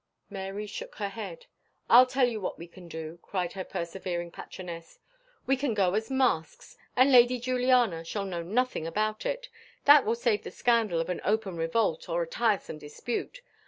[0.31, 1.45] Mary shook her head.
[1.87, 4.97] "I'll tell you what we can do," cried her persevering patroness;
[5.45, 9.47] "we can go as masks, and Lady Juliana shall know nothing about it.
[9.85, 13.43] That will save the scandal of an open revolt or a tiresome dispute.